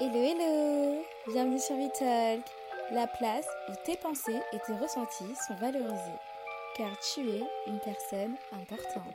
Hello 0.00 0.20
hello. 0.20 1.04
Bienvenue 1.28 1.60
sur 1.60 1.76
Vitalk, 1.76 2.44
la 2.90 3.06
place 3.06 3.46
où 3.68 3.72
tes 3.84 3.96
pensées 3.96 4.40
et 4.52 4.58
tes 4.66 4.72
ressentis 4.72 5.36
sont 5.46 5.54
valorisés, 5.54 6.18
car 6.76 6.98
tu 6.98 7.20
es 7.30 7.42
une 7.68 7.78
personne 7.78 8.34
importante. 8.50 9.14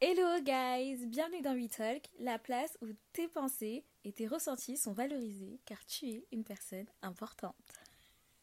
Hello 0.00 0.40
guys. 0.42 1.06
Bienvenue 1.06 1.42
dans 1.42 1.54
Vitalk, 1.54 2.10
la 2.18 2.40
place 2.40 2.76
où 2.82 2.88
tes 3.12 3.28
pensées 3.28 3.84
et 4.02 4.12
tes 4.12 4.26
ressentis 4.26 4.76
sont 4.76 4.92
valorisés, 4.92 5.60
car 5.64 5.78
tu 5.86 6.06
es 6.06 6.26
une 6.32 6.42
personne 6.42 6.86
importante. 7.02 7.54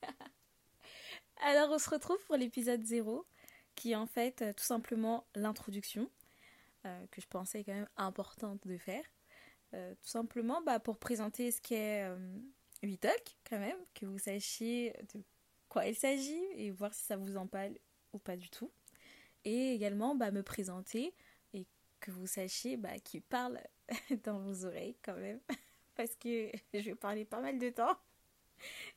Alors 1.43 1.69
on 1.69 1.79
se 1.79 1.89
retrouve 1.89 2.23
pour 2.27 2.37
l'épisode 2.37 2.85
0 2.85 3.25
qui 3.81 3.93
est 3.93 3.95
en 3.95 4.05
fait 4.05 4.43
euh, 4.43 4.53
tout 4.53 4.63
simplement 4.63 5.25
l'introduction, 5.33 6.07
euh, 6.85 7.07
que 7.09 7.19
je 7.19 7.25
pensais 7.25 7.63
quand 7.63 7.73
même 7.73 7.89
importante 7.97 8.67
de 8.67 8.77
faire. 8.77 9.03
Euh, 9.73 9.95
tout 9.95 10.07
simplement 10.07 10.61
bah, 10.61 10.79
pour 10.79 10.99
présenter 10.99 11.49
ce 11.49 11.59
qu'est 11.61 12.07
Vitalk, 12.83 13.37
quand 13.49 13.57
même, 13.57 13.77
que 13.95 14.05
vous 14.05 14.19
sachiez 14.19 14.93
de 15.15 15.23
quoi 15.67 15.87
il 15.87 15.95
s'agit 15.95 16.43
et 16.57 16.69
voir 16.69 16.93
si 16.93 17.03
ça 17.03 17.17
vous 17.17 17.37
en 17.37 17.47
parle 17.47 17.73
ou 18.13 18.19
pas 18.19 18.37
du 18.37 18.51
tout. 18.51 18.71
Et 19.45 19.73
également 19.73 20.13
bah, 20.13 20.29
me 20.29 20.43
présenter 20.43 21.15
et 21.55 21.65
que 21.99 22.11
vous 22.11 22.27
sachiez 22.27 22.77
bah, 22.77 22.99
qui 22.99 23.19
parle 23.19 23.59
dans 24.23 24.37
vos 24.41 24.65
oreilles 24.65 24.97
quand 25.01 25.17
même, 25.17 25.39
parce 25.95 26.15
que 26.17 26.51
je 26.71 26.81
vais 26.81 26.95
parler 26.95 27.25
pas 27.25 27.41
mal 27.41 27.57
de 27.57 27.71
temps. 27.71 27.97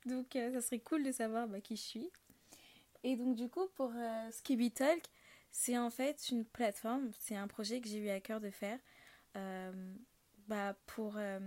Donc 0.04 0.32
ça 0.34 0.60
serait 0.60 0.80
cool 0.80 1.04
de 1.04 1.12
savoir 1.12 1.48
bah, 1.48 1.62
qui 1.62 1.76
je 1.76 1.82
suis. 1.82 2.10
Et 3.04 3.16
donc 3.16 3.36
du 3.36 3.48
coup 3.48 3.68
pour 3.76 3.92
euh, 3.94 4.30
Talk, 4.74 5.04
c'est 5.52 5.78
en 5.78 5.90
fait 5.90 6.30
une 6.30 6.44
plateforme, 6.44 7.10
c'est 7.20 7.36
un 7.36 7.46
projet 7.46 7.80
que 7.80 7.88
j'ai 7.88 7.98
eu 7.98 8.08
à 8.08 8.18
cœur 8.20 8.40
de 8.40 8.50
faire 8.50 8.80
euh, 9.36 9.94
bah, 10.48 10.74
pour, 10.86 11.16
euh, 11.16 11.38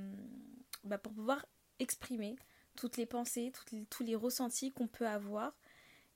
bah, 0.84 1.00
pour 1.00 1.14
pouvoir 1.14 1.46
exprimer 1.80 2.36
toutes 2.76 2.96
les 2.96 3.08
pensées, 3.08 3.52
tous 3.90 4.04
les 4.04 4.16
ressentis 4.16 4.72
qu'on 4.72 4.88
peut 4.88 5.08
avoir 5.08 5.52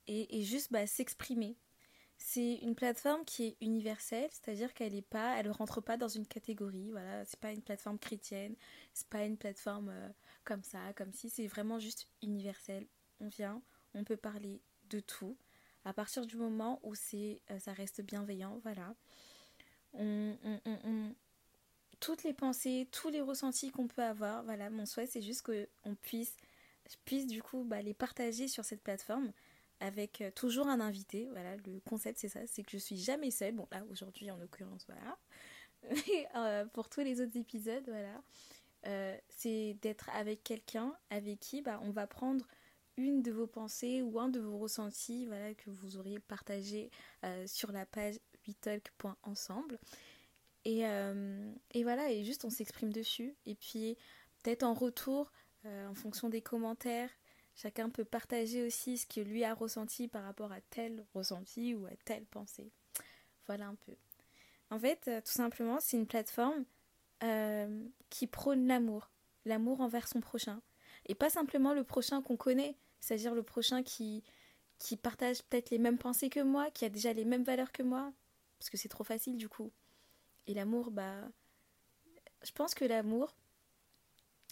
et, 0.06 0.38
et 0.38 0.42
juste 0.44 0.72
bah, 0.72 0.86
s'exprimer. 0.86 1.56
C'est 2.18 2.54
une 2.62 2.76
plateforme 2.76 3.24
qui 3.24 3.46
est 3.46 3.56
universelle, 3.60 4.28
c'est-à-dire 4.30 4.72
qu'elle 4.74 4.94
est 4.94 5.02
pas, 5.02 5.36
elle 5.40 5.50
rentre 5.50 5.80
pas 5.80 5.96
dans 5.96 6.08
une 6.08 6.26
catégorie. 6.26 6.92
Voilà, 6.92 7.24
c'est 7.24 7.40
pas 7.40 7.50
une 7.50 7.62
plateforme 7.62 7.98
chrétienne, 7.98 8.54
c'est 8.94 9.08
pas 9.08 9.24
une 9.24 9.36
plateforme 9.36 9.88
euh, 9.88 10.08
comme 10.44 10.62
ça, 10.62 10.92
comme 10.94 11.12
si. 11.12 11.30
C'est 11.30 11.48
vraiment 11.48 11.80
juste 11.80 12.06
universel. 12.22 12.86
On 13.18 13.26
vient, 13.26 13.60
on 13.94 14.04
peut 14.04 14.16
parler 14.16 14.62
de 14.92 15.00
tout. 15.00 15.36
À 15.84 15.92
partir 15.92 16.26
du 16.26 16.36
moment 16.36 16.78
où 16.84 16.94
c'est 16.94 17.40
euh, 17.50 17.58
ça 17.58 17.72
reste 17.72 18.02
bienveillant 18.02 18.60
voilà. 18.62 18.94
On, 19.94 20.36
toutes 22.00 22.22
les 22.22 22.32
pensées 22.32 22.88
tous 22.92 23.08
les 23.08 23.20
ressentis 23.20 23.70
qu'on 23.70 23.88
peut 23.88 24.02
avoir 24.02 24.42
voilà 24.44 24.70
mon 24.70 24.86
souhait 24.86 25.06
c'est 25.06 25.20
juste 25.20 25.42
que 25.42 25.68
on 25.84 25.94
puisse 25.94 26.34
puisse 27.04 27.26
du 27.26 27.42
coup 27.42 27.64
bah, 27.64 27.82
les 27.82 27.92
partager 27.94 28.48
sur 28.48 28.64
cette 28.64 28.82
plateforme 28.82 29.32
avec 29.80 30.20
euh, 30.20 30.30
toujours 30.30 30.68
un 30.68 30.80
invité 30.80 31.28
voilà. 31.32 31.56
Le 31.56 31.80
concept 31.80 32.18
c'est 32.18 32.28
ça 32.28 32.40
c'est 32.46 32.62
que 32.62 32.70
je 32.70 32.78
suis 32.78 32.96
jamais 32.96 33.30
seule. 33.30 33.54
Bon 33.54 33.66
là 33.72 33.82
aujourd'hui 33.90 34.30
en 34.30 34.36
l'occurrence 34.36 34.86
voilà. 34.86 35.18
Euh, 36.36 36.64
pour 36.66 36.88
tous 36.88 37.00
les 37.00 37.20
autres 37.20 37.36
épisodes 37.36 37.84
voilà. 37.88 38.22
C'est 39.28 39.76
d'être 39.82 40.08
avec 40.10 40.44
quelqu'un 40.44 40.94
avec 41.10 41.40
qui 41.40 41.60
bah, 41.60 41.80
on 41.82 41.90
va 41.90 42.06
prendre 42.06 42.46
une 43.02 43.22
de 43.22 43.30
vos 43.30 43.46
pensées 43.46 44.02
ou 44.02 44.18
un 44.18 44.28
de 44.28 44.40
vos 44.40 44.58
ressentis 44.58 45.26
voilà, 45.26 45.54
que 45.54 45.70
vous 45.70 45.96
auriez 45.96 46.18
partagé 46.18 46.90
euh, 47.24 47.46
sur 47.46 47.72
la 47.72 47.86
page 47.86 48.18
vitalk.ensemble. 48.44 49.78
Et, 50.64 50.86
euh, 50.86 51.52
et 51.72 51.82
voilà, 51.82 52.10
et 52.10 52.24
juste 52.24 52.44
on 52.44 52.50
s'exprime 52.50 52.92
dessus. 52.92 53.34
Et 53.46 53.54
puis 53.54 53.96
peut-être 54.42 54.62
en 54.62 54.74
retour, 54.74 55.30
euh, 55.64 55.88
en 55.88 55.94
fonction 55.94 56.28
des 56.28 56.40
commentaires, 56.40 57.10
chacun 57.54 57.90
peut 57.90 58.04
partager 58.04 58.64
aussi 58.66 58.98
ce 58.98 59.06
que 59.06 59.20
lui 59.20 59.44
a 59.44 59.54
ressenti 59.54 60.08
par 60.08 60.24
rapport 60.24 60.52
à 60.52 60.60
tel 60.60 61.04
ressenti 61.14 61.74
ou 61.74 61.86
à 61.86 61.96
telle 62.04 62.24
pensée. 62.26 62.72
Voilà 63.46 63.66
un 63.66 63.74
peu. 63.74 63.96
En 64.70 64.78
fait, 64.78 65.10
tout 65.24 65.32
simplement, 65.32 65.78
c'est 65.80 65.96
une 65.96 66.06
plateforme 66.06 66.64
qui 68.08 68.26
prône 68.26 68.66
l'amour. 68.66 69.10
L'amour 69.44 69.80
envers 69.80 70.08
son 70.08 70.20
prochain 70.20 70.62
et 71.06 71.14
pas 71.14 71.30
simplement 71.30 71.74
le 71.74 71.84
prochain 71.84 72.22
qu'on 72.22 72.36
connaît, 72.36 72.76
c'est-à-dire 73.02 73.34
le 73.34 73.42
prochain 73.42 73.82
qui, 73.82 74.22
qui 74.78 74.96
partage 74.96 75.42
peut-être 75.42 75.70
les 75.70 75.78
mêmes 75.78 75.98
pensées 75.98 76.30
que 76.30 76.40
moi, 76.40 76.70
qui 76.70 76.86
a 76.86 76.88
déjà 76.88 77.12
les 77.12 77.26
mêmes 77.26 77.42
valeurs 77.42 77.72
que 77.72 77.82
moi, 77.82 78.12
parce 78.58 78.70
que 78.70 78.78
c'est 78.78 78.88
trop 78.88 79.04
facile 79.04 79.36
du 79.36 79.48
coup. 79.48 79.70
Et 80.46 80.54
l'amour, 80.54 80.90
bah, 80.92 81.28
je 82.44 82.52
pense 82.52 82.74
que 82.74 82.84
l'amour, 82.84 83.34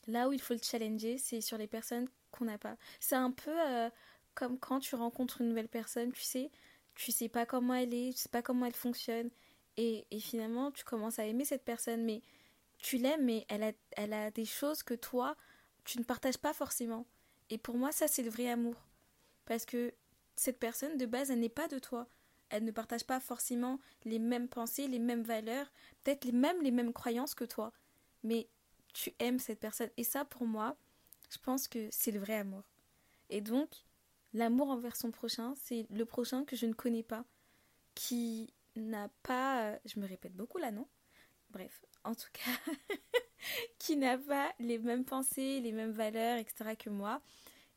là 0.09 0.29
où 0.29 0.33
il 0.33 0.41
faut 0.41 0.55
le 0.55 0.61
challenger, 0.63 1.17
c'est 1.17 1.41
sur 1.41 1.57
les 1.57 1.69
personnes 1.69 2.09
qu'on 2.33 2.45
n'a 2.45 2.59
pas. 2.59 2.77
C'est 2.99 3.15
un 3.15 3.31
peu 3.31 3.53
euh, 3.57 3.89
comme 4.35 4.59
quand 4.59 4.81
tu 4.81 4.97
rencontres 4.97 5.41
une 5.41 5.49
nouvelle 5.49 5.69
personne, 5.69 6.13
tu 6.13 6.23
sais, 6.23 6.51
tu 6.97 7.13
sais 7.13 7.29
pas 7.29 7.47
comment 7.47 7.75
elle 7.75 7.95
est, 7.95 8.13
tu 8.13 8.19
sais 8.19 8.29
pas 8.29 8.43
comment 8.43 8.67
elle 8.67 8.75
fonctionne, 8.75 9.31
et, 9.77 10.07
et 10.11 10.19
finalement 10.19 10.73
tu 10.73 10.85
commences 10.85 11.21
à 11.21 11.25
aimer 11.25 11.45
cette 11.45 11.65
personne, 11.65 12.05
mais 12.05 12.21
tu 12.79 12.97
l'aimes, 12.99 13.25
mais 13.25 13.47
elle 13.49 13.63
a, 13.63 13.73
elle 13.93 14.13
a 14.13 14.33
des 14.33 14.45
choses 14.45 14.83
que 14.83 14.95
toi, 14.95 15.37
tu 15.85 15.99
ne 15.99 16.05
partages 16.05 16.39
pas 16.39 16.53
forcément. 16.53 17.07
Et 17.51 17.59
pour 17.59 17.77
moi, 17.77 17.93
ça, 17.93 18.09
c'est 18.09 18.23
le 18.23 18.31
vrai 18.31 18.49
amour. 18.49 18.77
Parce 19.45 19.67
que 19.67 19.93
cette 20.37 20.59
personne, 20.59 20.97
de 20.97 21.07
base, 21.07 21.31
elle 21.31 21.41
n'est 21.41 21.49
pas 21.49 21.69
de 21.69 21.79
toi. 21.79 22.07
Elle 22.49 22.65
ne 22.65 22.71
partage 22.71 23.05
pas 23.05 23.21
forcément 23.21 23.79
les 24.05 24.19
mêmes 24.19 24.49
pensées, 24.49 24.89
les 24.89 24.99
mêmes 24.99 25.23
valeurs, 25.23 25.71
peut-être 26.03 26.25
les 26.25 26.33
mêmes, 26.33 26.63
les 26.63 26.71
mêmes 26.71 26.93
croyances 26.93 27.35
que 27.35 27.45
toi. 27.45 27.73
Mais 28.23 28.49
tu 28.93 29.13
aimes 29.19 29.39
cette 29.39 29.61
personne. 29.61 29.91
Et 29.97 30.05
ça, 30.05 30.25
pour 30.25 30.47
moi, 30.47 30.77
je 31.31 31.39
pense 31.39 31.69
que 31.69 31.89
c'est 31.91 32.11
le 32.11 32.21
vrai 32.21 32.35
amour. 32.35 32.63
Et 33.29 33.41
donc, 33.41 33.85
l'amour 34.33 34.71
envers 34.71 34.97
son 34.97 35.11
prochain, 35.11 35.55
c'est 35.63 35.87
le 35.91 36.05
prochain 36.05 36.45
que 36.45 36.57
je 36.57 36.67
ne 36.67 36.73
connais 36.73 37.05
pas, 37.05 37.25
qui 37.95 38.53
n'a 38.77 39.09
pas... 39.23 39.79
Je 39.85 40.01
me 40.01 40.07
répète 40.07 40.35
beaucoup 40.35 40.59
là, 40.59 40.71
non? 40.71 40.87
Bref, 41.51 41.85
en 42.05 42.15
tout 42.15 42.29
cas, 42.33 42.73
qui 43.79 43.97
n'a 43.97 44.19
pas 44.19 44.53
les 44.59 44.79
mêmes 44.79 45.05
pensées, 45.05 45.61
les 45.61 45.73
mêmes 45.73 45.93
valeurs, 45.93 46.39
etc. 46.39 46.77
que 46.77 46.91
moi. 46.91 47.21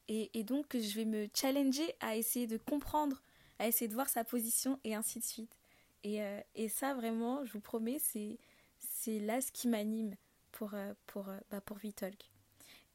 Et, 0.07 0.29
et, 0.37 0.43
donc, 0.43 0.77
je 0.77 0.95
vais 0.95 1.05
me 1.05 1.27
challenger 1.33 1.95
à 2.01 2.15
essayer 2.17 2.45
de 2.45 2.57
comprendre, 2.57 3.21
à 3.59 3.67
essayer 3.67 3.87
de 3.87 3.93
voir 3.93 4.09
sa 4.09 4.23
position 4.23 4.79
et 4.83 4.95
ainsi 4.95 5.19
de 5.19 5.23
suite. 5.23 5.57
Et, 6.03 6.21
euh, 6.21 6.41
et 6.55 6.67
ça, 6.67 6.93
vraiment, 6.93 7.45
je 7.45 7.53
vous 7.53 7.61
promets, 7.61 7.99
c'est, 7.99 8.37
c'est 8.79 9.19
là 9.19 9.39
ce 9.39 9.51
qui 9.51 9.67
m'anime 9.67 10.15
pour, 10.51 10.73
euh, 10.73 10.93
pour, 11.07 11.27
euh, 11.27 11.37
bah, 11.51 11.59
pour 11.61 11.77
Vitalk. 11.77 12.31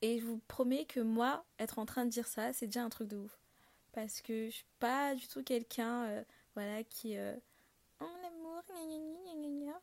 Et 0.00 0.20
je 0.20 0.24
vous 0.24 0.38
promets 0.48 0.86
que 0.86 1.00
moi, 1.00 1.44
être 1.58 1.78
en 1.78 1.86
train 1.86 2.04
de 2.04 2.10
dire 2.10 2.26
ça, 2.26 2.52
c'est 2.52 2.66
déjà 2.66 2.82
un 2.82 2.88
truc 2.88 3.08
de 3.08 3.16
ouf. 3.16 3.38
Parce 3.92 4.22
que 4.22 4.46
je 4.46 4.54
suis 4.54 4.66
pas 4.78 5.14
du 5.14 5.26
tout 5.26 5.42
quelqu'un 5.42 6.04
euh, 6.04 6.24
voilà, 6.54 6.84
qui. 6.84 7.16
oh 8.00 8.06
l'amour, 8.22 8.62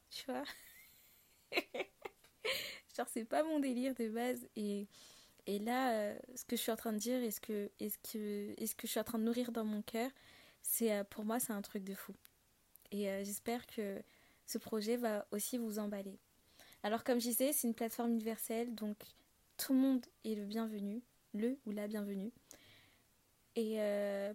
tu 0.09 0.25
vois. 0.31 0.44
Genre, 2.95 3.07
c'est 3.09 3.25
pas 3.25 3.44
mon 3.44 3.59
délire 3.59 3.94
de 3.95 4.09
base. 4.09 4.47
Et, 4.56 4.88
là, 5.47 5.94
euh, 5.94 6.19
ce 6.35 6.45
que 6.45 6.56
je 6.56 6.61
suis 6.61 6.72
en 6.72 6.75
train 6.75 6.94
de 6.94 6.97
dire 6.97 7.22
et 7.22 7.31
ce 7.31 7.39
que, 7.39 7.69
ce 7.79 7.97
que, 8.75 8.81
je 8.83 8.88
suis 8.88 9.00
en 9.00 9.03
train 9.03 9.19
de 9.19 9.23
nourrir 9.23 9.51
dans 9.51 9.66
mon 9.66 9.81
cœur, 9.81 10.09
euh, 10.81 11.03
pour 11.06 11.25
moi, 11.25 11.39
c'est 11.39 11.53
un 11.53 11.61
truc 11.61 11.83
de 11.83 11.94
fou. 11.94 12.13
Et 12.91 13.09
euh, 13.09 13.23
j'espère 13.23 13.66
que 13.67 14.01
ce 14.45 14.57
projet 14.57 14.97
va 14.97 15.28
aussi 15.31 15.57
vous 15.57 15.79
emballer. 15.79 16.19
Alors, 16.83 17.03
comme 17.03 17.19
je 17.19 17.28
disais, 17.28 17.51
c'est 17.51 17.67
une 17.67 17.73
plateforme 17.73 18.12
universelle, 18.12 18.75
donc 18.75 18.97
tout 19.57 19.73
le 19.73 19.79
monde 19.79 20.06
est 20.23 20.35
le 20.35 20.45
bienvenu, 20.45 21.01
le 21.33 21.57
ou 21.66 21.72
la 21.72 21.88
bienvenue. 21.88 22.31
Et 23.56 23.79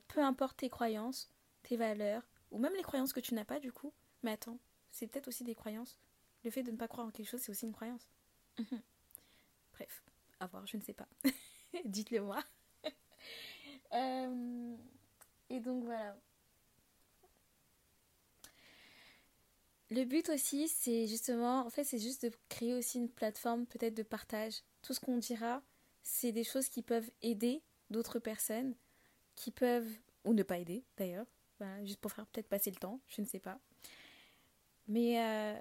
peu 0.08 0.20
importe 0.20 0.56
tes 0.56 0.70
croyances, 0.70 1.30
tes 1.62 1.76
valeurs, 1.76 2.26
ou 2.50 2.58
même 2.58 2.74
les 2.74 2.82
croyances 2.82 3.12
que 3.12 3.20
tu 3.20 3.34
n'as 3.34 3.44
pas 3.44 3.60
du 3.60 3.70
coup, 3.70 3.92
mais 4.22 4.32
attends, 4.32 4.58
c'est 4.90 5.06
peut-être 5.06 5.28
aussi 5.28 5.44
des 5.44 5.54
croyances. 5.54 5.98
Le 6.44 6.50
fait 6.50 6.62
de 6.62 6.70
ne 6.70 6.76
pas 6.76 6.88
croire 6.88 7.06
en 7.06 7.10
quelque 7.10 7.28
chose, 7.28 7.40
c'est 7.40 7.50
aussi 7.50 7.66
une 7.66 7.72
croyance. 7.72 8.08
Mmh. 8.58 8.76
Bref, 9.72 10.02
à 10.40 10.46
voir, 10.46 10.66
je 10.66 10.76
ne 10.76 10.82
sais 10.82 10.94
pas. 10.94 11.08
Dites-le 11.84 12.22
moi. 12.22 12.42
euh, 13.92 14.76
et 15.48 15.60
donc 15.60 15.84
voilà. 15.84 16.16
Le 19.90 20.04
but 20.04 20.28
aussi, 20.28 20.68
c'est 20.68 21.08
justement, 21.08 21.66
en 21.66 21.70
fait, 21.70 21.82
c'est 21.82 21.98
juste 21.98 22.24
de 22.24 22.30
créer 22.48 22.74
aussi 22.74 22.98
une 22.98 23.08
plateforme 23.08 23.66
peut-être 23.66 23.94
de 23.94 24.04
partage. 24.04 24.62
Tout 24.82 24.94
ce 24.94 25.00
qu'on 25.00 25.18
dira, 25.18 25.62
c'est 26.02 26.30
des 26.30 26.44
choses 26.44 26.68
qui 26.68 26.82
peuvent 26.82 27.10
aider 27.22 27.60
d'autres 27.90 28.20
personnes, 28.20 28.74
qui 29.34 29.50
peuvent, 29.50 29.90
ou 30.24 30.32
ne 30.32 30.44
pas 30.44 30.58
aider 30.58 30.84
d'ailleurs, 30.96 31.26
voilà, 31.58 31.84
juste 31.84 32.00
pour 32.00 32.12
faire 32.12 32.26
peut-être 32.26 32.48
passer 32.48 32.70
le 32.70 32.76
temps, 32.76 33.00
je 33.08 33.20
ne 33.20 33.26
sais 33.26 33.40
pas. 33.40 33.58
Mais 34.86 35.20
euh, 35.20 35.60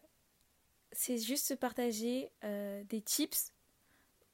c'est 0.92 1.18
juste 1.18 1.46
se 1.46 1.54
partager 1.54 2.32
euh, 2.44 2.84
des 2.86 3.02
tips 3.02 3.52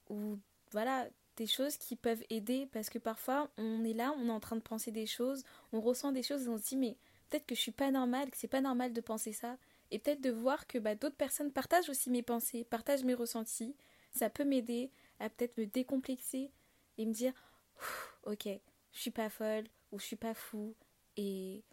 ou 0.10 0.40
voilà 0.72 1.08
des 1.38 1.48
choses 1.48 1.78
qui 1.78 1.96
peuvent 1.96 2.24
aider 2.30 2.68
parce 2.72 2.90
que 2.90 3.00
parfois 3.00 3.50
on 3.58 3.84
est 3.84 3.94
là, 3.94 4.14
on 4.18 4.28
est 4.28 4.32
en 4.32 4.40
train 4.40 4.56
de 4.56 4.62
penser 4.62 4.92
des 4.92 5.06
choses, 5.06 5.44
on 5.74 5.82
ressent 5.82 6.12
des 6.12 6.24
choses 6.24 6.46
et 6.46 6.50
on 6.50 6.58
se 6.58 6.64
dit 6.64 6.78
mais 6.78 6.98
peut-être 7.30 7.46
que 7.46 7.56
je 7.56 7.62
suis 7.62 7.72
pas 7.72 7.92
normale, 7.92 8.30
que 8.30 8.38
c'est 8.38 8.48
pas 8.48 8.62
normal 8.62 8.94
de 8.94 9.02
penser 9.02 9.34
ça, 9.34 9.58
et 9.92 10.00
peut-être 10.00 10.22
de 10.22 10.32
voir 10.32 10.68
que 10.68 10.78
bah, 10.78 10.96
d'autres 10.96 11.16
personnes 11.16 11.52
partagent 11.52 11.90
aussi 11.90 12.10
mes 12.10 12.24
pensées, 12.24 12.64
partagent 12.64 13.04
mes 13.04 13.14
ressentis, 13.14 13.76
ça 14.12 14.30
peut 14.30 14.46
m'aider 14.46 14.92
à 15.20 15.30
peut-être 15.30 15.58
me 15.58 15.66
décomplexer 15.66 16.52
et 16.98 17.06
me 17.06 17.14
dire 17.14 17.34
ok, 18.24 18.48
je 18.94 19.00
suis 19.00 19.12
pas 19.12 19.30
folle 19.30 19.66
ou 19.92 20.00
je 20.00 20.06
suis 20.06 20.16
pas 20.16 20.34
fou 20.34 20.76
et 21.18 21.64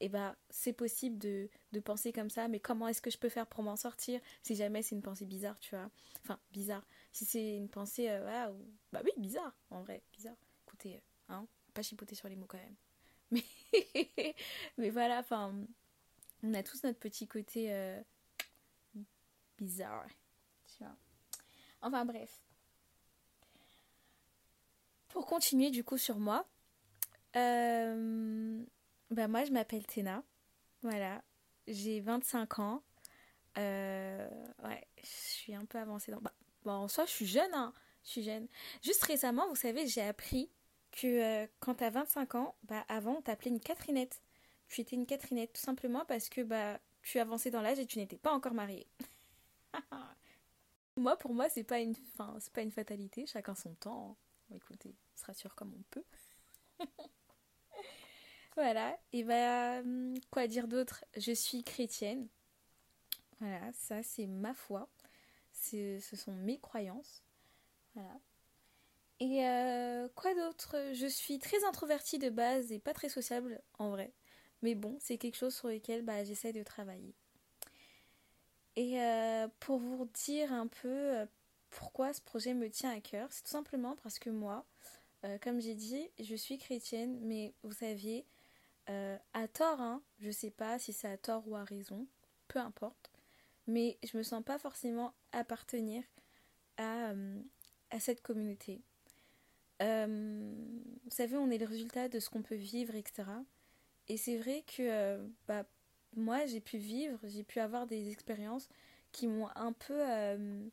et 0.00 0.08
bah 0.08 0.36
c'est 0.50 0.72
possible 0.72 1.18
de, 1.18 1.48
de, 1.72 1.80
penser 1.80 2.12
comme 2.12 2.30
ça, 2.30 2.48
mais 2.48 2.60
comment 2.60 2.88
est-ce 2.88 3.00
que 3.00 3.10
je 3.10 3.18
peux 3.18 3.28
faire 3.28 3.46
pour 3.46 3.62
m'en 3.62 3.76
sortir 3.76 4.20
si 4.42 4.54
jamais 4.54 4.82
c'est 4.82 4.94
une 4.94 5.02
pensée 5.02 5.24
bizarre, 5.24 5.58
tu 5.60 5.74
vois? 5.74 5.90
Enfin, 6.22 6.38
bizarre. 6.52 6.84
Si 7.12 7.24
c'est 7.24 7.56
une 7.56 7.68
pensée, 7.68 8.08
euh, 8.10 8.52
bah 8.92 9.00
oui, 9.04 9.10
bizarre, 9.16 9.54
en 9.70 9.82
vrai, 9.82 10.02
bizarre. 10.12 10.36
Écoutez, 10.66 10.96
euh, 10.96 11.00
hein, 11.34 11.46
pas 11.72 11.82
chipoter 11.82 12.14
sur 12.14 12.28
les 12.28 12.36
mots 12.36 12.46
quand 12.46 12.58
même. 12.58 12.76
Mais, 13.30 14.34
mais 14.78 14.90
voilà, 14.90 15.18
enfin, 15.18 15.52
on 16.44 16.54
a 16.54 16.62
tous 16.62 16.84
notre 16.84 17.00
petit 17.00 17.26
côté 17.26 17.74
euh, 17.74 18.00
bizarre, 19.58 20.06
tu 20.68 20.84
vois. 20.84 20.94
Enfin 21.82 22.04
bref. 22.04 22.40
Pour 25.08 25.26
continuer 25.26 25.70
du 25.70 25.82
coup 25.82 25.98
sur 25.98 26.20
moi, 26.20 26.46
euh, 27.34 28.64
bah 29.10 29.28
moi 29.28 29.44
je 29.44 29.52
m'appelle 29.52 29.86
Tena, 29.86 30.22
voilà, 30.82 31.22
j'ai 31.66 32.00
25 32.00 32.58
ans, 32.58 32.82
euh, 33.58 34.28
ouais, 34.64 34.86
je 35.02 35.06
suis 35.08 35.54
un 35.54 35.64
peu 35.64 35.78
avancée 35.78 36.12
dans... 36.12 36.20
Bah, 36.20 36.32
bon, 36.64 36.72
en 36.72 36.88
soi 36.88 37.06
je 37.06 37.10
suis 37.10 37.26
jeune, 37.26 37.52
hein, 37.54 37.72
je 38.04 38.10
suis 38.10 38.22
jeune. 38.22 38.48
Juste 38.82 39.02
récemment, 39.04 39.48
vous 39.48 39.56
savez, 39.56 39.86
j'ai 39.86 40.02
appris 40.02 40.50
que 40.92 41.44
euh, 41.44 41.46
quand 41.60 41.76
t'as 41.76 41.90
25 41.90 42.34
ans, 42.36 42.56
bah 42.64 42.84
avant 42.88 43.16
on 43.18 43.22
t'appelait 43.22 43.50
une 43.50 43.60
Catherinette. 43.60 44.22
Tu 44.68 44.80
étais 44.80 44.96
une 44.96 45.06
Catherinette 45.06 45.52
tout 45.52 45.60
simplement 45.60 46.04
parce 46.06 46.28
que 46.28 46.40
bah 46.42 46.80
tu 47.02 47.18
avançais 47.18 47.50
dans 47.50 47.60
l'âge 47.60 47.78
et 47.78 47.86
tu 47.86 47.98
n'étais 47.98 48.16
pas 48.16 48.32
encore 48.32 48.54
mariée. 48.54 48.88
moi 50.96 51.16
pour 51.16 51.34
moi 51.34 51.48
c'est 51.48 51.64
pas 51.64 51.80
une 51.80 51.94
enfin, 52.14 52.36
c'est 52.40 52.52
pas 52.52 52.62
une 52.62 52.70
fatalité, 52.70 53.26
chacun 53.26 53.54
son 53.54 53.74
temps. 53.74 54.16
Hein. 54.50 54.56
écoutez, 54.56 54.94
on 55.14 55.18
se 55.18 55.24
rassure 55.26 55.54
comme 55.54 55.74
on 55.74 55.82
peut. 55.90 56.04
voilà, 58.56 58.98
et 59.12 59.22
bah 59.22 59.82
quoi 60.30 60.46
dire 60.46 60.66
d'autre? 60.66 61.04
Je 61.16 61.32
suis 61.32 61.62
chrétienne. 61.62 62.26
Voilà, 63.38 63.70
ça 63.74 64.02
c'est 64.02 64.26
ma 64.26 64.54
foi. 64.54 64.88
Ce 65.52 66.00
sont 66.00 66.32
mes 66.32 66.58
croyances. 66.58 67.22
Voilà. 67.94 68.18
Et 69.20 69.46
euh, 69.46 70.08
quoi 70.14 70.34
d'autre? 70.34 70.76
Je 70.92 71.06
suis 71.06 71.38
très 71.38 71.64
introvertie 71.64 72.18
de 72.18 72.30
base 72.30 72.72
et 72.72 72.78
pas 72.78 72.92
très 72.92 73.08
sociable 73.08 73.62
en 73.78 73.90
vrai. 73.90 74.12
Mais 74.62 74.74
bon, 74.74 74.96
c'est 75.00 75.18
quelque 75.18 75.36
chose 75.36 75.54
sur 75.54 75.68
lequel 75.68 76.02
bah, 76.02 76.24
j'essaie 76.24 76.52
de 76.52 76.62
travailler. 76.62 77.14
Et 78.76 79.00
euh, 79.00 79.48
pour 79.60 79.78
vous 79.78 80.06
dire 80.12 80.52
un 80.52 80.66
peu 80.66 80.88
euh, 80.88 81.26
pourquoi 81.70 82.12
ce 82.12 82.20
projet 82.20 82.52
me 82.54 82.70
tient 82.70 82.90
à 82.90 83.00
cœur, 83.00 83.28
c'est 83.30 83.42
tout 83.42 83.50
simplement 83.50 83.96
parce 84.02 84.18
que 84.18 84.30
moi, 84.30 84.64
comme 85.42 85.60
j'ai 85.60 85.74
dit, 85.74 86.08
je 86.20 86.36
suis 86.36 86.56
chrétienne, 86.56 87.18
mais 87.22 87.52
vous 87.64 87.72
saviez, 87.72 88.24
à 88.88 89.48
tort, 89.48 89.80
hein, 89.80 90.02
je 90.20 90.30
sais 90.30 90.50
pas 90.50 90.78
si 90.78 90.92
c'est 90.92 91.08
à 91.08 91.16
tort 91.16 91.46
ou 91.48 91.56
à 91.56 91.64
raison, 91.64 92.06
peu 92.48 92.58
importe, 92.58 93.10
mais 93.66 93.98
je 94.04 94.16
me 94.16 94.22
sens 94.22 94.44
pas 94.44 94.58
forcément 94.58 95.12
appartenir 95.32 96.02
à, 96.76 97.12
à 97.90 98.00
cette 98.00 98.22
communauté. 98.22 98.82
Euh, 99.82 100.54
vous 101.04 101.10
savez, 101.10 101.36
on 101.36 101.50
est 101.50 101.58
le 101.58 101.66
résultat 101.66 102.08
de 102.08 102.18
ce 102.18 102.30
qu'on 102.30 102.42
peut 102.42 102.54
vivre, 102.54 102.94
etc. 102.94 103.24
Et 104.08 104.16
c'est 104.16 104.38
vrai 104.38 104.64
que 104.66 104.82
euh, 104.82 105.26
bah, 105.46 105.64
moi, 106.16 106.46
j'ai 106.46 106.60
pu 106.60 106.78
vivre, 106.78 107.18
j'ai 107.24 107.44
pu 107.44 107.60
avoir 107.60 107.86
des 107.86 108.10
expériences 108.10 108.68
qui 109.12 109.26
m'ont 109.26 109.48
un 109.54 109.72
peu 109.72 109.94
euh, 109.98 110.66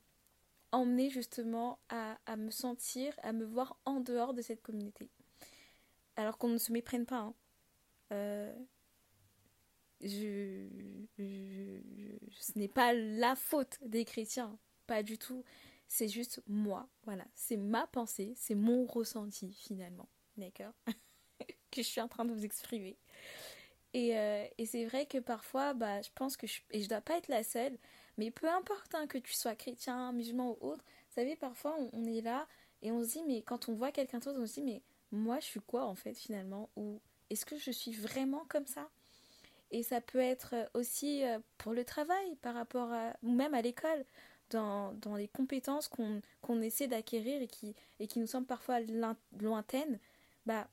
emmené 0.71 1.09
justement 1.09 1.79
à, 1.89 2.17
à, 2.25 2.35
me 2.35 2.49
sentir, 2.49 3.13
à 3.23 3.33
me 3.33 3.45
voir 3.45 3.77
en 3.85 3.99
dehors 3.99 4.33
de 4.33 4.41
cette 4.41 4.61
communauté. 4.61 5.09
Alors 6.15 6.37
qu'on 6.37 6.49
ne 6.49 6.57
se 6.57 6.71
méprenne 6.71 7.05
pas. 7.05 7.19
Hein. 7.19 7.33
Je, 10.01 10.67
ce 12.31 12.57
n'est 12.57 12.67
pas 12.67 12.93
la 12.93 13.35
faute 13.35 13.79
des 13.81 14.05
chrétiens, 14.05 14.57
pas 14.87 15.03
du 15.03 15.17
tout. 15.17 15.43
C'est 15.87 16.07
juste 16.07 16.41
moi, 16.47 16.89
voilà, 17.03 17.25
c'est 17.35 17.57
ma 17.57 17.87
pensée, 17.87 18.33
c'est 18.35 18.55
mon 18.55 18.85
ressenti 18.85 19.53
finalement, 19.53 20.09
d'accord 20.37 20.73
Que 21.71 21.81
je 21.81 21.87
suis 21.87 22.01
en 22.01 22.07
train 22.07 22.25
de 22.25 22.31
vous 22.31 22.45
exprimer. 22.45 22.97
Et, 23.93 24.17
euh, 24.17 24.47
et 24.57 24.65
c'est 24.65 24.85
vrai 24.85 25.05
que 25.05 25.19
parfois, 25.19 25.73
bah, 25.73 26.01
je 26.01 26.09
pense 26.15 26.35
que 26.35 26.47
je, 26.47 26.61
et 26.71 26.81
je 26.81 26.89
dois 26.89 27.01
pas 27.01 27.17
être 27.17 27.27
la 27.27 27.43
seule, 27.43 27.77
mais 28.17 28.31
peu 28.31 28.49
importe 28.49 28.95
hein, 28.95 29.07
que 29.07 29.17
tu 29.17 29.33
sois 29.33 29.55
chrétien, 29.55 30.11
musulman 30.13 30.51
ou 30.51 30.67
autre, 30.67 30.83
vous 30.83 31.13
savez, 31.13 31.35
parfois 31.35 31.77
on, 31.91 32.05
est 32.05 32.21
là 32.21 32.47
et 32.81 32.91
on 32.91 33.03
se 33.03 33.13
dit, 33.13 33.23
mais 33.27 33.41
quand 33.43 33.69
on 33.69 33.75
voit 33.75 33.91
quelqu'un 33.91 34.19
d'autre, 34.19 34.39
on 34.39 34.47
se 34.47 34.53
dit, 34.53 34.63
mais 34.63 34.81
moi 35.11 35.39
je 35.39 35.45
suis 35.45 35.59
quoi 35.59 35.85
en 35.85 35.95
fait 35.95 36.15
finalement? 36.15 36.69
Ou 36.75 37.01
est-ce 37.29 37.45
que 37.45 37.57
je 37.57 37.71
suis 37.71 37.93
vraiment 37.93 38.45
comme 38.49 38.67
ça? 38.67 38.89
Et 39.71 39.81
ça 39.81 40.01
peut 40.01 40.19
être 40.19 40.53
aussi 40.75 41.23
euh, 41.25 41.39
pour 41.57 41.73
le 41.73 41.83
travail, 41.83 42.35
par 42.41 42.53
rapport 42.53 42.91
à, 42.91 43.13
ou 43.23 43.31
même 43.31 43.53
à 43.53 43.61
l'école 43.61 44.05
dans, 44.51 44.93
dans 44.93 45.15
les 45.15 45.27
compétences 45.27 45.89
qu'on 45.89 46.61
essaie 46.61 46.87
d'acquérir 46.87 47.41
et 47.41 47.47
qui, 47.47 47.75
et 47.99 48.07
qui 48.07 48.19
nous 48.19 48.27
semblent 48.27 48.45
parfois 48.45 48.79
lointaines, 49.39 49.99
bah, 50.45 50.67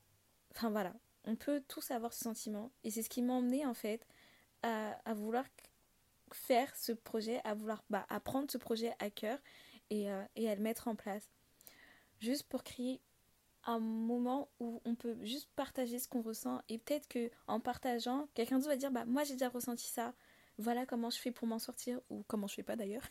enfin 0.55 0.70
voilà, 0.70 0.93
on 1.25 1.35
peut 1.35 1.62
tous 1.67 1.91
avoir 1.91 2.12
ce 2.12 2.25
sentiment. 2.25 2.70
Et 2.85 2.91
c'est 2.91 3.03
ce 3.03 3.08
qui 3.08 3.23
m'a 3.23 3.32
emmené 3.32 3.64
en 3.64 3.75
fait 3.75 4.06
à, 4.62 4.91
à, 5.05 5.14
vouloir 5.14 5.44
faire 6.32 6.75
ce 6.76 6.93
projet, 6.93 7.41
à 7.44 7.55
vouloir 7.55 7.82
bah, 7.88 8.06
à 8.11 8.20
prendre 8.20 8.50
ce 8.50 8.58
projet 8.58 8.93
à 8.99 9.08
cœur 9.08 9.38
et, 9.88 10.11
euh, 10.11 10.23
et 10.37 10.50
à 10.50 10.55
le 10.55 10.61
mettre 10.61 10.88
en 10.88 10.94
place. 10.94 11.31
Juste 12.20 12.44
pour 12.49 12.64
créer 12.64 13.00
un 13.65 13.79
moment 13.79 14.49
où 14.59 14.81
on 14.85 14.95
peut 14.95 15.17
juste 15.23 15.51
partager 15.57 15.99
ce 15.99 16.09
qu'on 16.09 16.23
ressent 16.23 16.62
et 16.69 16.79
peut-être 16.79 17.09
que 17.09 17.31
en 17.47 17.61
partageant, 17.61 18.29
quelqu'un 18.35 18.57
d'autre 18.57 18.71
va 18.71 18.77
dire 18.77 18.91
bah 18.91 19.05
moi 19.05 19.25
j'ai 19.25 19.35
déjà 19.35 19.49
ressenti 19.49 19.87
ça, 19.87 20.15
voilà 20.59 20.87
comment 20.87 21.11
je 21.11 21.19
fais 21.19 21.31
pour 21.31 21.47
m'en 21.47 21.59
sortir 21.59 22.01
ou 22.11 22.25
comment 22.27 22.47
je 22.47 22.55
fais 22.55 22.62
pas 22.62 22.77
d'ailleurs. 22.77 23.07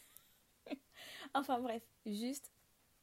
enfin 1.34 1.60
bref, 1.60 1.84
juste 2.06 2.51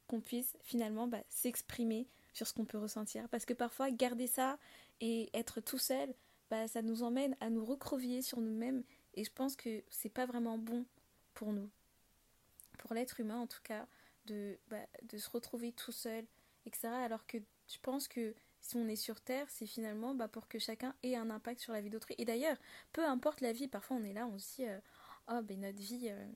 qu'on 0.07 0.21
puisse 0.21 0.57
finalement 0.63 1.07
bah, 1.07 1.23
s'exprimer 1.29 2.07
sur 2.33 2.47
ce 2.47 2.53
qu'on 2.53 2.65
peut 2.65 2.77
ressentir. 2.77 3.27
Parce 3.29 3.45
que 3.45 3.53
parfois, 3.53 3.91
garder 3.91 4.27
ça 4.27 4.57
et 5.01 5.29
être 5.33 5.61
tout 5.61 5.77
seul, 5.77 6.13
bah, 6.49 6.67
ça 6.67 6.81
nous 6.81 7.03
emmène 7.03 7.35
à 7.39 7.49
nous 7.49 7.65
recrovier 7.65 8.21
sur 8.21 8.39
nous-mêmes. 8.39 8.83
Et 9.15 9.23
je 9.23 9.31
pense 9.31 9.55
que 9.55 9.83
c'est 9.89 10.09
pas 10.09 10.25
vraiment 10.25 10.57
bon 10.57 10.85
pour 11.33 11.51
nous. 11.51 11.69
Pour 12.77 12.93
l'être 12.93 13.19
humain, 13.19 13.39
en 13.39 13.47
tout 13.47 13.61
cas, 13.63 13.87
de, 14.25 14.57
bah, 14.69 14.85
de 15.03 15.17
se 15.17 15.29
retrouver 15.29 15.71
tout 15.71 15.91
seul, 15.91 16.25
etc. 16.67 16.89
Alors 16.89 17.25
que 17.25 17.37
je 17.67 17.77
pense 17.81 18.07
que 18.07 18.35
si 18.61 18.75
on 18.75 18.87
est 18.87 18.95
sur 18.95 19.21
Terre, 19.21 19.47
c'est 19.49 19.65
finalement 19.65 20.13
bah, 20.13 20.27
pour 20.27 20.47
que 20.47 20.59
chacun 20.59 20.93
ait 21.03 21.15
un 21.15 21.29
impact 21.29 21.61
sur 21.61 21.73
la 21.73 21.81
vie 21.81 21.89
d'autrui. 21.89 22.15
Et 22.17 22.25
d'ailleurs, 22.25 22.57
peu 22.91 23.05
importe 23.05 23.41
la 23.41 23.53
vie, 23.53 23.67
parfois 23.67 23.97
on 23.97 24.03
est 24.03 24.13
là, 24.13 24.27
on 24.27 24.37
se 24.37 24.55
dit, 24.55 24.67
euh, 24.67 24.79
oh 25.31 25.41
ben 25.41 25.59
notre 25.61 25.79
vie, 25.79 26.09
euh, 26.09 26.27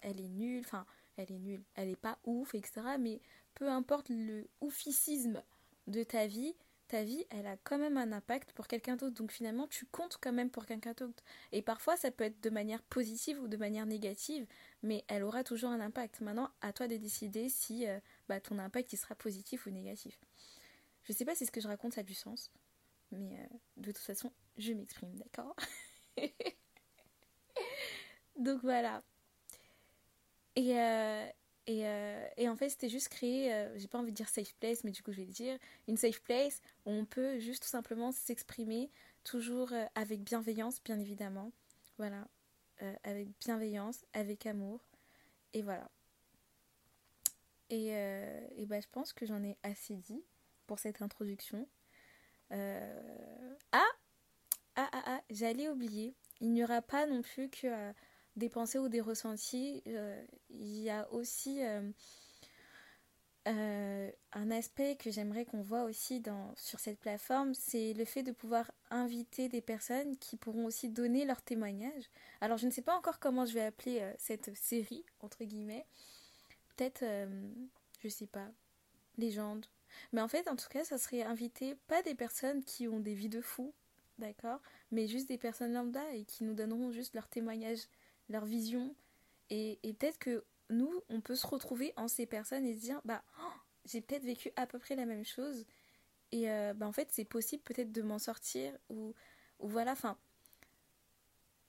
elle 0.00 0.20
est 0.20 0.28
nulle, 0.28 0.60
enfin, 0.60 0.86
elle 1.16 1.30
est 1.32 1.38
nulle, 1.38 1.62
elle 1.74 1.88
est 1.88 1.96
pas 1.96 2.18
ouf, 2.24 2.54
etc. 2.54 2.80
Mais 2.98 3.20
peu 3.54 3.68
importe 3.68 4.08
le 4.08 4.48
ouficisme 4.60 5.42
de 5.86 6.02
ta 6.02 6.26
vie, 6.26 6.54
ta 6.88 7.04
vie, 7.04 7.24
elle 7.30 7.46
a 7.46 7.56
quand 7.58 7.78
même 7.78 7.98
un 7.98 8.12
impact 8.12 8.52
pour 8.52 8.66
quelqu'un 8.66 8.96
d'autre. 8.96 9.14
Donc 9.14 9.30
finalement, 9.30 9.66
tu 9.68 9.86
comptes 9.86 10.18
quand 10.20 10.32
même 10.32 10.50
pour 10.50 10.66
quelqu'un 10.66 10.94
d'autre. 10.94 11.22
Et 11.52 11.62
parfois, 11.62 11.96
ça 11.96 12.10
peut 12.10 12.24
être 12.24 12.42
de 12.42 12.50
manière 12.50 12.82
positive 12.82 13.40
ou 13.40 13.48
de 13.48 13.56
manière 13.56 13.86
négative, 13.86 14.46
mais 14.82 15.04
elle 15.08 15.22
aura 15.22 15.44
toujours 15.44 15.70
un 15.70 15.80
impact. 15.80 16.20
Maintenant, 16.22 16.50
à 16.62 16.72
toi 16.72 16.88
de 16.88 16.96
décider 16.96 17.48
si 17.48 17.86
euh, 17.86 18.00
bah, 18.28 18.40
ton 18.40 18.58
impact 18.58 18.92
il 18.92 18.96
sera 18.96 19.14
positif 19.14 19.66
ou 19.66 19.70
négatif. 19.70 20.18
Je 21.04 21.12
sais 21.12 21.24
pas 21.24 21.34
si 21.34 21.46
ce 21.46 21.50
que 21.50 21.60
je 21.60 21.68
raconte 21.68 21.96
a 21.96 22.02
du 22.02 22.14
sens, 22.14 22.50
mais 23.10 23.38
euh, 23.38 23.46
de 23.78 23.92
toute 23.92 23.98
façon, 23.98 24.30
je 24.56 24.72
m'exprime, 24.72 25.14
d'accord? 25.14 25.56
Donc 28.36 28.60
voilà. 28.62 29.02
Et, 30.54 30.78
euh, 30.78 31.26
et, 31.66 31.86
euh, 31.86 32.28
et, 32.36 32.48
en 32.48 32.56
fait, 32.56 32.68
c'était 32.68 32.88
juste 32.88 33.08
créer, 33.08 33.68
j'ai 33.76 33.88
pas 33.88 33.98
envie 33.98 34.12
de 34.12 34.16
dire 34.16 34.28
safe 34.28 34.54
place, 34.56 34.84
mais 34.84 34.90
du 34.90 35.02
coup, 35.02 35.12
je 35.12 35.18
vais 35.18 35.26
le 35.26 35.32
dire, 35.32 35.58
une 35.86 35.96
safe 35.96 36.20
place 36.20 36.60
où 36.84 36.90
on 36.90 37.04
peut 37.04 37.38
juste 37.38 37.62
tout 37.62 37.68
simplement 37.68 38.12
s'exprimer, 38.12 38.90
toujours 39.24 39.72
avec 39.94 40.22
bienveillance, 40.22 40.82
bien 40.82 40.98
évidemment. 40.98 41.52
Voilà. 41.96 42.28
avec 43.02 43.28
bienveillance, 43.40 44.04
avec 44.12 44.46
amour. 44.46 44.84
Et 45.52 45.62
voilà. 45.62 45.90
Et, 47.70 47.88
et 48.56 48.66
bah, 48.66 48.80
je 48.80 48.86
pense 48.90 49.12
que 49.12 49.26
j'en 49.26 49.42
ai 49.42 49.58
assez 49.62 49.94
dit 49.94 50.24
pour 50.66 50.78
cette 50.78 51.02
introduction. 51.02 51.68
Ah 52.50 52.56
Ah, 53.72 54.88
ah, 54.92 55.02
ah, 55.06 55.22
j'allais 55.28 55.68
oublier. 55.68 56.14
Il 56.40 56.52
n'y 56.52 56.64
aura 56.64 56.80
pas 56.82 57.06
non 57.06 57.20
plus 57.20 57.50
que 57.50 57.92
des 58.38 58.48
pensées 58.48 58.78
ou 58.78 58.88
des 58.88 59.00
ressentis, 59.00 59.82
euh, 59.86 60.24
il 60.48 60.78
y 60.78 60.90
a 60.90 61.10
aussi 61.12 61.62
euh, 61.64 61.90
euh, 63.48 64.10
un 64.32 64.50
aspect 64.50 64.96
que 64.96 65.10
j'aimerais 65.10 65.44
qu'on 65.44 65.62
voit 65.62 65.84
aussi 65.84 66.22
sur 66.56 66.80
cette 66.80 67.00
plateforme, 67.00 67.54
c'est 67.54 67.94
le 67.94 68.04
fait 68.04 68.22
de 68.22 68.32
pouvoir 68.32 68.70
inviter 68.90 69.48
des 69.48 69.60
personnes 69.60 70.16
qui 70.18 70.36
pourront 70.36 70.66
aussi 70.66 70.88
donner 70.88 71.24
leur 71.24 71.42
témoignage. 71.42 72.04
Alors 72.40 72.58
je 72.58 72.66
ne 72.66 72.70
sais 72.70 72.82
pas 72.82 72.96
encore 72.96 73.18
comment 73.18 73.44
je 73.44 73.54
vais 73.54 73.64
appeler 73.64 74.00
euh, 74.00 74.12
cette 74.18 74.54
série, 74.56 75.04
entre 75.20 75.44
guillemets. 75.44 75.86
Peut-être, 76.78 77.02
euh, 77.02 77.26
je 77.98 78.08
sais 78.08 78.28
pas, 78.28 78.46
légende. 79.16 79.66
Mais 80.12 80.20
en 80.20 80.28
fait, 80.28 80.46
en 80.46 80.54
tout 80.54 80.68
cas, 80.68 80.84
ça 80.84 80.96
serait 80.96 81.22
inviter 81.22 81.74
pas 81.88 82.02
des 82.02 82.14
personnes 82.14 82.62
qui 82.62 82.86
ont 82.86 83.00
des 83.00 83.14
vies 83.14 83.28
de 83.28 83.40
fous, 83.40 83.74
d'accord 84.18 84.60
Mais 84.92 85.08
juste 85.08 85.26
des 85.26 85.38
personnes 85.38 85.72
lambda 85.72 86.14
et 86.14 86.24
qui 86.24 86.44
nous 86.44 86.54
donneront 86.54 86.92
juste 86.92 87.14
leur 87.14 87.26
témoignage, 87.26 87.80
leur 88.28 88.44
vision. 88.44 88.94
Et, 89.50 89.80
peut-être 89.82 90.18
que 90.18 90.44
nous, 90.70 91.02
on 91.08 91.20
peut 91.20 91.34
se 91.34 91.48
retrouver 91.48 91.92
en 91.96 92.06
ces 92.06 92.26
personnes 92.26 92.64
et 92.64 92.76
se 92.76 92.80
dire, 92.80 93.00
bah, 93.04 93.24
oh, 93.40 93.52
j'ai 93.84 94.00
peut-être 94.00 94.24
vécu 94.24 94.52
à 94.54 94.68
peu 94.68 94.78
près 94.78 94.94
la 94.94 95.04
même 95.04 95.24
chose. 95.24 95.64
Et 96.30 96.48
euh, 96.48 96.74
bah, 96.74 96.86
en 96.86 96.92
fait, 96.92 97.08
c'est 97.10 97.24
possible 97.24 97.64
peut-être 97.64 97.90
de 97.90 98.02
m'en 98.02 98.20
sortir 98.20 98.72
ou, 98.88 99.14
ou 99.58 99.66
voilà, 99.66 99.90
enfin, 99.90 100.16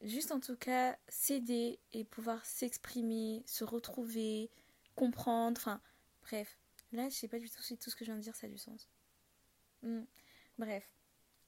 juste 0.02 0.32
en 0.32 0.40
tout 0.40 0.56
cas, 0.56 1.00
s'aider 1.08 1.80
et 1.94 2.04
pouvoir 2.04 2.46
s'exprimer, 2.46 3.42
se 3.48 3.64
retrouver, 3.64 4.52
comprendre, 5.00 5.58
enfin, 5.58 5.82
bref. 6.24 6.58
Là, 6.92 7.08
je 7.08 7.16
sais 7.16 7.30
pas 7.30 7.40
du 7.40 7.50
tout 7.50 7.62
si 7.62 7.78
tout 7.78 7.90
ce 7.90 7.96
que 7.96 8.04
je 8.04 8.12
viens 8.12 8.18
de 8.18 8.22
dire, 8.22 8.36
ça 8.36 8.48
a 8.48 8.50
du 8.50 8.58
sens. 8.58 8.90
Hmm. 9.82 10.04
Bref. 10.58 10.94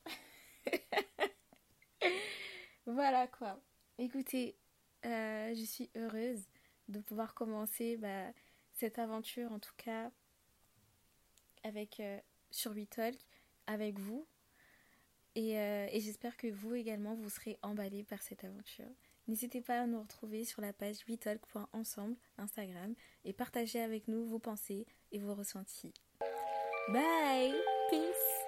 voilà 2.85 3.27
quoi. 3.27 3.61
Écoutez, 3.97 4.57
euh, 5.05 5.53
je 5.53 5.65
suis 5.65 5.91
heureuse 5.97 6.47
de 6.87 7.01
pouvoir 7.01 7.33
commencer 7.33 7.97
bah, 7.97 8.31
cette 8.71 8.99
aventure 8.99 9.51
en 9.51 9.59
tout 9.59 9.75
cas 9.75 10.11
avec 11.63 11.99
euh, 11.99 12.19
sur 12.51 12.71
WeTalk 12.71 13.19
avec 13.67 13.99
vous 13.99 14.25
et, 15.35 15.59
euh, 15.59 15.87
et 15.91 15.99
j'espère 15.99 16.37
que 16.37 16.47
vous 16.47 16.73
également 16.73 17.15
vous 17.15 17.29
serez 17.29 17.59
emballés 17.61 18.03
par 18.03 18.21
cette 18.21 18.45
aventure. 18.45 18.95
N'hésitez 19.31 19.61
pas 19.61 19.79
à 19.79 19.87
nous 19.87 20.01
retrouver 20.01 20.43
sur 20.43 20.61
la 20.61 20.73
page 20.73 21.05
WeTalk.ensemble 21.07 22.17
Instagram 22.37 22.93
et 23.23 23.31
partager 23.31 23.79
avec 23.79 24.09
nous 24.09 24.25
vos 24.25 24.39
pensées 24.39 24.85
et 25.13 25.19
vos 25.19 25.33
ressentis. 25.33 25.93
Bye! 26.89 27.55
Peace! 27.89 28.41